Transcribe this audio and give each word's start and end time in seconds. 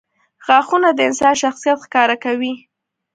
•غاښونه 0.45 0.89
د 0.93 0.99
انسان 1.07 1.33
شخصیت 1.43 1.77
ښکاره 1.85 2.15
کوي. 2.23 2.53